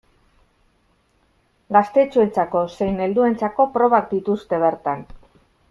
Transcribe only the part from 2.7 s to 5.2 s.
zein helduentzako probak dituzte bertan.